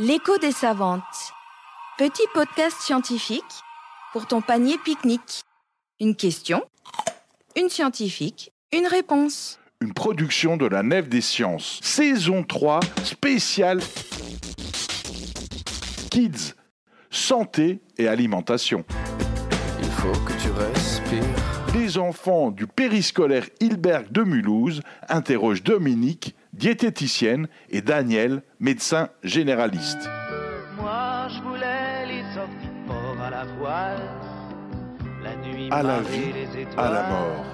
[0.00, 1.02] L'écho des savantes.
[1.98, 3.42] Petit podcast scientifique
[4.12, 5.42] pour ton panier pique-nique.
[5.98, 6.62] Une question,
[7.56, 9.58] une scientifique, une réponse.
[9.80, 11.80] Une production de la Nef des Sciences.
[11.82, 13.80] Saison 3, spéciale
[16.12, 16.54] Kids,
[17.10, 18.84] santé et alimentation.
[19.80, 21.74] Il faut que tu respires.
[21.74, 30.08] Les enfants du périscolaire Hilberg de Mulhouse interrogent Dominique, diététicienne, et Daniel, médecin généraliste.
[30.76, 34.02] Moi, je voulais les sorties à la voile.
[35.22, 36.86] La nuit, À la vie, les étoiles.
[36.86, 37.44] à la mort.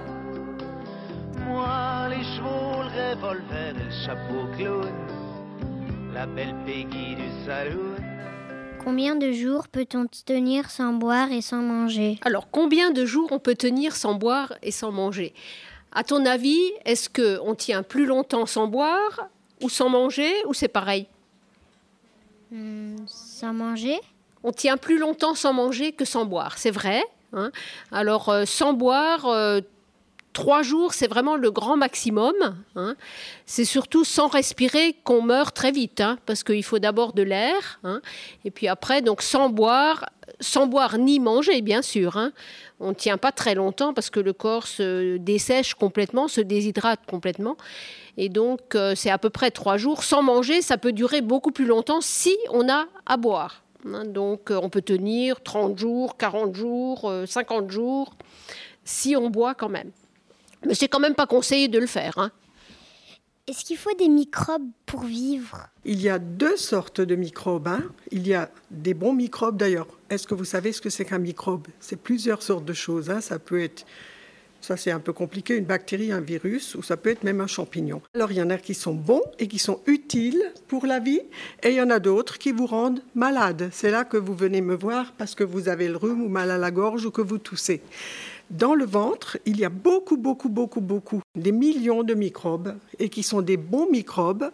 [1.47, 4.93] Moi, les chevaux, le revolver et le chapeau clown.
[6.13, 7.97] La belle Peggy du saloon.
[8.85, 12.19] Combien de jours peut-on tenir sans boire et sans manger?
[12.23, 15.33] Alors, combien de jours on peut tenir sans boire et sans manger?
[15.95, 19.29] À ton avis, est-ce que on tient plus longtemps sans boire
[19.63, 21.07] ou sans manger ou c'est pareil?
[22.51, 23.99] Hmm, Sans manger?
[24.43, 27.03] On tient plus longtemps sans manger que sans boire, c'est vrai.
[27.33, 27.51] hein?
[27.93, 29.61] Alors, euh, sans boire, euh,
[30.35, 32.35] trois jours, c'est vraiment le grand maximum.
[32.77, 32.95] hein?
[33.47, 37.79] C'est surtout sans respirer qu'on meurt très vite, hein, parce qu'il faut d'abord de l'air.
[37.85, 38.03] hein?
[38.45, 40.11] Et puis après, donc sans boire,
[40.45, 42.17] sans boire ni manger, bien sûr.
[42.17, 42.33] hein.
[42.81, 47.01] On ne tient pas très longtemps parce que le corps se dessèche complètement, se déshydrate
[47.09, 47.57] complètement.
[48.17, 50.05] Et donc, euh, c'est à peu près trois jours.
[50.05, 53.63] Sans manger, ça peut durer beaucoup plus longtemps si on a à boire.
[53.87, 54.05] hein.
[54.05, 58.15] Donc, euh, on peut tenir 30 jours, 40 jours, euh, 50 jours,
[58.85, 59.91] si on boit quand même.
[60.67, 62.19] Mais c'est quand même pas conseillé de le faire.
[62.19, 62.31] hein.
[63.47, 65.69] Est-ce qu'il faut des microbes pour vivre?
[65.85, 67.69] Il y a deux sortes de microbes.
[67.69, 67.83] hein.
[68.11, 69.87] Il y a des bons microbes d'ailleurs.
[70.09, 71.67] Est-ce que vous savez ce que c'est qu'un microbe?
[71.79, 73.11] C'est plusieurs sortes de choses.
[73.11, 73.21] hein.
[73.21, 73.85] Ça peut être,
[74.63, 77.47] ça c'est un peu compliqué, une bactérie, un virus, ou ça peut être même un
[77.47, 78.01] champignon.
[78.15, 81.21] Alors il y en a qui sont bons et qui sont utiles pour la vie,
[81.63, 83.69] et il y en a d'autres qui vous rendent malade.
[83.73, 86.51] C'est là que vous venez me voir parce que vous avez le rhume ou mal
[86.51, 87.83] à la gorge ou que vous toussez.
[88.51, 93.09] Dans le ventre, il y a beaucoup, beaucoup, beaucoup, beaucoup, des millions de microbes, et
[93.09, 94.51] qui sont des bons microbes.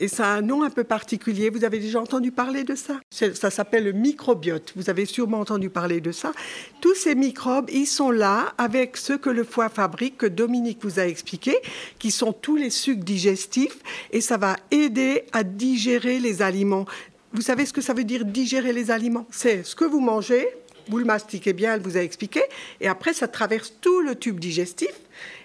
[0.00, 1.48] Et ça a un nom un peu particulier.
[1.48, 2.98] Vous avez déjà entendu parler de ça?
[3.10, 4.72] Ça s'appelle le microbiote.
[4.74, 6.32] Vous avez sûrement entendu parler de ça.
[6.80, 10.98] Tous ces microbes, ils sont là avec ce que le foie fabrique, que Dominique vous
[10.98, 11.54] a expliqué,
[12.00, 13.78] qui sont tous les sucs digestifs.
[14.10, 16.86] Et ça va aider à digérer les aliments.
[17.32, 19.26] Vous savez ce que ça veut dire digérer les aliments?
[19.30, 20.46] C'est ce que vous mangez,
[20.92, 22.42] vous le mastiquez bien, elle vous a expliqué,
[22.82, 24.92] et après ça traverse tout le tube digestif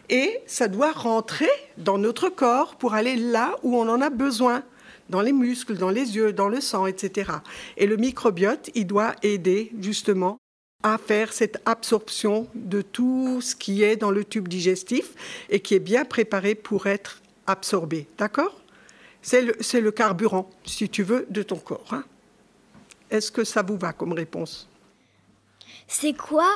[0.10, 1.48] et ça doit rentrer
[1.78, 4.64] dans notre corps pour aller là où on en a besoin,
[5.10, 7.32] dans les muscles, dans les yeux, dans le sang, etc.
[7.78, 10.38] Et le microbiote, il doit aider justement
[10.84, 15.14] à faire cette absorption de tout ce qui est dans le tube digestif
[15.50, 18.06] et qui est bien préparé pour être absorbé.
[18.18, 18.60] D'accord?
[19.22, 21.88] C'est le, carburant, si tu veux, de ton corps.
[21.92, 22.04] hein.
[23.10, 24.68] Est-ce que ça vous va comme réponse?
[25.88, 26.50] C'est quoi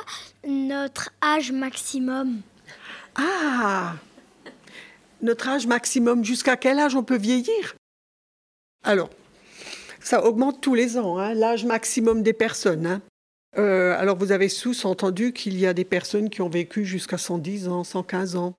[0.46, 2.42] notre âge maximum?
[3.16, 3.94] Ah
[5.22, 7.74] Notre âge maximum, jusqu'à quel âge on peut vieillir?
[8.84, 9.10] Alors,
[10.00, 12.86] ça augmente tous les ans, hein, l'âge maximum des personnes.
[12.86, 13.02] hein.
[13.58, 17.68] Euh, alors, vous avez sous-entendu qu'il y a des personnes qui ont vécu jusqu'à 110
[17.68, 18.54] ans, 115 ans.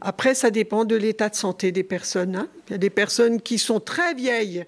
[0.00, 2.36] Après, ça dépend de l'état de santé des personnes.
[2.36, 2.48] hein.
[2.68, 4.64] Il y a des personnes qui sont très vieilles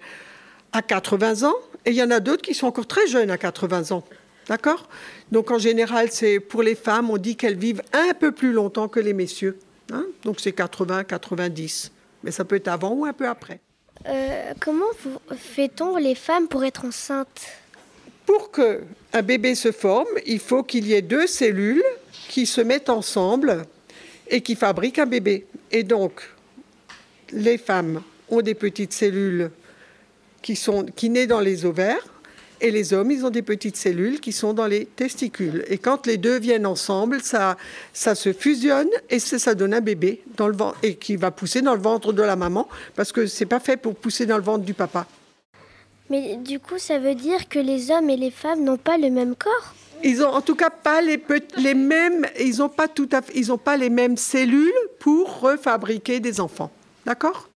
[0.73, 3.39] à 80 ans et il y en a d'autres qui sont encore très jeunes à
[3.39, 4.05] 80 ans.
[4.51, 4.89] D'accord?
[5.31, 8.89] Donc en général, c'est pour les femmes, on dit qu'elles vivent un peu plus longtemps
[8.89, 9.57] que les messieurs.
[9.93, 10.05] hein?
[10.25, 11.93] Donc c'est 80, 90.
[12.25, 13.61] Mais ça peut être avant ou un peu après.
[14.09, 14.91] Euh, Comment
[15.37, 17.47] fait-on les femmes pour être enceintes?
[18.27, 21.85] Pour que un bébé se forme, il faut qu'il y ait deux cellules
[22.29, 23.65] qui se mettent ensemble
[24.29, 25.47] et qui fabriquent un bébé.
[25.71, 26.23] Et donc,
[27.31, 29.53] les femmes ont des petites cellules
[30.43, 32.05] qui sont qui naissent dans les ovaires
[32.61, 35.65] et les hommes, ils ont des petites cellules qui sont dans les testicules.
[35.69, 37.57] Et quand les deux viennent ensemble, ça,
[37.93, 41.31] ça se fusionne et ça, ça donne un bébé dans le ventre et qui va
[41.31, 44.37] pousser dans le ventre de la maman parce que c'est pas fait pour pousser dans
[44.37, 45.07] le ventre du papa.
[46.11, 49.11] Mais du coup, ça veut dire que les hommes et les femmes n'ont pas le
[49.11, 49.75] même corps?
[50.03, 51.19] Ils ont en tout cas pas les,
[51.75, 56.21] mêmes, ils ont pas tout à fait, ils ont pas les mêmes cellules pour refabriquer
[56.21, 56.71] des enfants.
[57.05, 57.51] D'accord?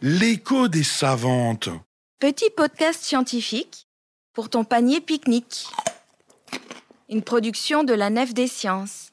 [0.00, 1.68] L'écho des savantes.
[2.20, 3.86] Petit podcast scientifique
[4.40, 5.66] pour ton panier pique-nique.
[7.10, 9.09] Une production de la Nef des Sciences.